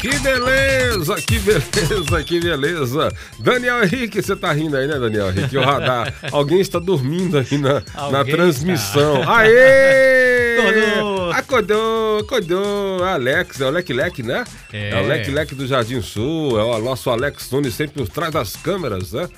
[0.00, 3.08] Que beleza, que beleza, que beleza.
[3.38, 5.56] Daniel Henrique, você tá rindo aí, né, Daniel Henrique?
[5.56, 6.12] O radar.
[6.30, 9.22] Alguém está dormindo aí na, na transmissão.
[9.28, 10.58] Aê!
[10.58, 11.15] Acordou.
[11.40, 13.04] Acordou, acordou.
[13.04, 14.42] Alex, é o Leque Leque, né?
[14.72, 14.98] É.
[15.02, 16.58] o Leque Leque do Jardim Sul.
[16.58, 19.28] É o nosso Alex Nunes sempre por trás das câmeras, né?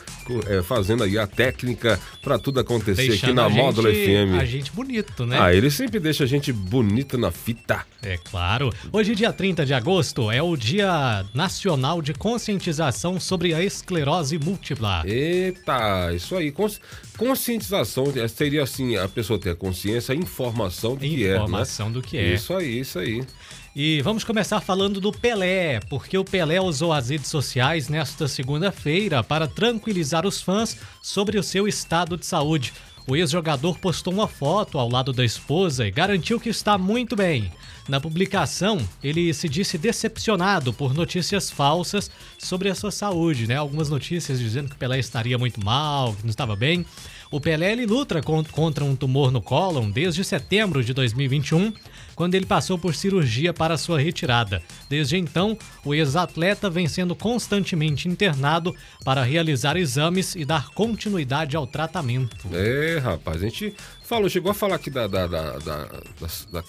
[0.46, 4.40] É, fazendo aí a técnica pra tudo acontecer aqui Deixando na a Módulo gente, FM.
[4.40, 5.38] a gente bonito, né?
[5.40, 7.84] Ah, ele sempre deixa a gente bonita na fita.
[8.02, 8.70] É claro.
[8.92, 15.02] Hoje, dia 30 de agosto, é o Dia Nacional de Conscientização sobre a Esclerose Múltipla.
[15.06, 16.52] Eita, isso aí.
[16.52, 16.80] Cons-
[17.16, 21.36] conscientização eh, seria assim, a pessoa ter a consciência, a informação do que é,
[21.88, 22.34] Informação do que é.
[22.34, 23.24] Isso aí, isso aí.
[23.74, 29.22] E vamos começar falando do Pelé, porque o Pelé usou as redes sociais nesta segunda-feira
[29.22, 32.72] para tranquilizar os fãs sobre o seu estado de saúde.
[33.06, 37.50] O ex-jogador postou uma foto ao lado da esposa e garantiu que está muito bem.
[37.88, 43.56] Na publicação, ele se disse decepcionado por notícias falsas sobre a sua saúde, né?
[43.56, 46.84] Algumas notícias dizendo que o Pelé estaria muito mal, que não estava bem.
[47.30, 51.72] O Pelé ele luta con- contra um tumor no cólon desde setembro de 2021,
[52.14, 54.62] quando ele passou por cirurgia para sua retirada.
[54.88, 61.66] Desde então, o ex-atleta vem sendo constantemente internado para realizar exames e dar continuidade ao
[61.66, 62.48] tratamento.
[62.52, 66.64] É, rapaz, a gente falou, chegou a falar aqui da, da, da, da,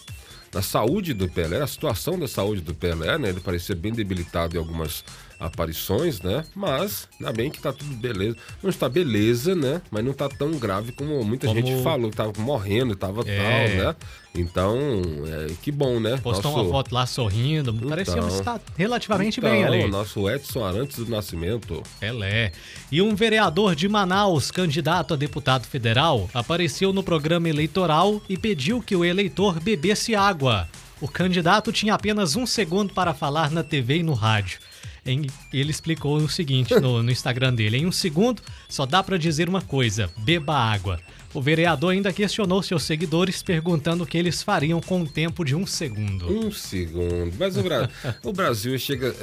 [0.51, 3.29] da- saúde do Pelé, a situação da saúde do Pelé, né?
[3.29, 5.03] Ele parecia bem debilitado em algumas
[5.39, 6.43] aparições, né?
[6.55, 8.35] Mas, ainda bem que tá tudo beleza.
[8.61, 9.81] Não está beleza, né?
[9.89, 13.37] Mas não tá tão grave como muita Como- gente falou, que tava morrendo, tava É.
[13.37, 13.95] tal, né?
[14.35, 14.77] Então,
[15.25, 16.17] é, que bom, né?
[16.21, 18.27] Postou Nosso- uma foto lá sorrindo, parecia Então.
[18.27, 19.87] estar relativamente Então, bem ali.
[19.87, 21.81] Nosso Edson Arantes do Nascimento.
[21.99, 22.51] Pelé.
[22.91, 28.81] E um vereador de Manaus, candidato a deputado federal, apareceu no programa eleitoral e pediu
[28.81, 30.67] que o eleitor bebesse água.
[31.01, 34.59] O candidato tinha apenas um segundo para falar na TV e no rádio.
[35.05, 39.49] Ele explicou o seguinte no, no Instagram dele: em um segundo só dá para dizer
[39.49, 40.99] uma coisa: beba água.
[41.33, 45.55] O vereador ainda questionou seus seguidores, perguntando o que eles fariam com o tempo de
[45.55, 46.27] um segundo.
[46.27, 47.31] Um segundo.
[47.37, 47.89] Mas o, Bra-
[48.23, 49.15] o Brasil chega.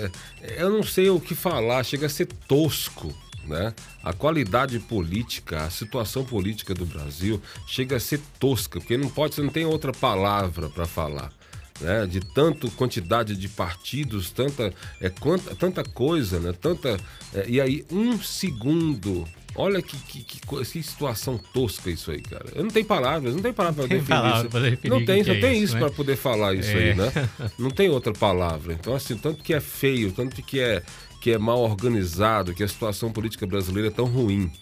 [0.42, 3.12] é, Eu não sei o que falar, chega a ser tosco.
[3.44, 3.72] Né?
[4.02, 9.36] A qualidade política, a situação política do Brasil chega a ser tosca, porque não pode,
[9.36, 11.32] você não tem outra palavra para falar.
[11.80, 12.06] Né?
[12.06, 16.52] De tanto quantidade de partidos, tanta, é, quanta, tanta coisa, né?
[16.60, 16.98] Tanta,
[17.34, 19.26] é, e aí, um segundo.
[19.58, 22.44] Olha que, que, que, que situação tosca isso aí, cara.
[22.54, 24.48] Eu não tenho palavras, não tem palavra para definir palavra isso.
[24.50, 25.80] pra definir não tem, só é tem isso, né?
[25.80, 26.90] para poder falar isso É.
[26.90, 27.10] aí, né?
[27.58, 28.74] Não tem outra palavra.
[28.74, 30.82] Então, assim, tanto que é feio, tanto que é,
[31.22, 34.52] que é mal organizado, que a situação política brasileira é tão ruim.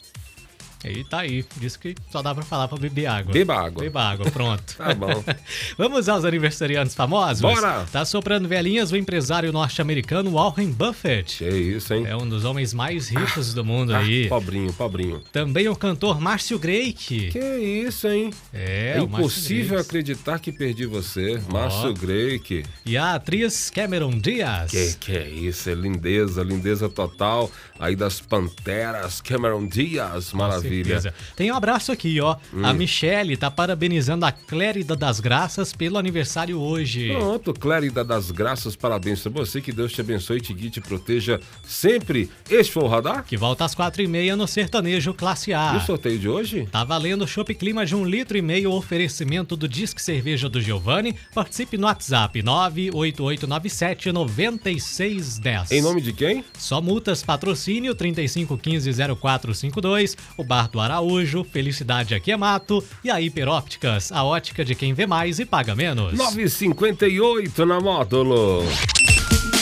[0.84, 3.32] E tá aí, disse que só dá pra falar pra beber água.
[3.32, 3.82] Beba água.
[3.82, 4.76] Beba água, pronto.
[4.76, 5.24] Tá bom.
[5.78, 7.40] Vamos aos aniversariantes famosos?
[7.40, 7.86] Bora!
[7.90, 11.38] Tá soprando velhinhas o empresário norte-americano Warren Buffett.
[11.38, 12.04] Que isso, hein?
[12.06, 14.28] É um dos homens mais ricos do mundo Ah, aí.
[14.28, 15.22] pobrinho, pobrinho.
[15.32, 17.30] Também o cantor Márcio Greik.
[17.30, 17.38] Que
[17.86, 18.30] isso, hein?
[18.52, 22.64] É, É, impossível acreditar que perdi você, Márcio Greik.
[22.84, 24.70] E a atriz Cameron Diaz.
[24.70, 25.70] Que que é isso?
[25.70, 27.50] É lindeza, lindeza total.
[27.78, 30.38] Aí das Panteras, Cameron Diaz, Com
[30.82, 31.14] maravilha.
[31.36, 32.36] Tem um abraço aqui, ó.
[32.62, 32.74] A Hum.
[32.74, 37.12] Michelle tá parabenizando a Clérida das Graças pelo aniversário hoje.
[37.12, 41.40] Pronto, Clérida das Graças, parabéns pra você, que Deus te abençoe, te guie, te proteja
[41.66, 42.30] sempre.
[42.50, 43.24] Este foi o Radar?
[43.24, 45.72] Que volta às quatro e meia no Sertanejo Classe A.
[45.74, 46.68] E o sorteio de hoje?
[46.70, 51.14] Tá valendo Chopp Clima de um litro e meio, oferecimento do Disque Cerveja do Giovanni.
[51.34, 55.70] Participe no WhatsApp 98897 9610.
[55.72, 56.44] Em nome de quem?
[56.58, 64.10] Só multas, patrocínio 3515-0452, o Bar do Araújo, Felicidade Aqui é Mato e a Hiperópticas,
[64.12, 66.12] a ótica de quem vê mais e paga menos.
[66.14, 68.64] 958 na módulo.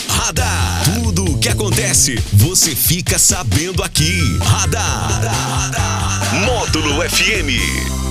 [0.09, 0.83] Radar.
[0.95, 4.21] Tudo o que acontece, você fica sabendo aqui.
[4.41, 5.21] Radar.
[6.47, 8.02] Módulo FM.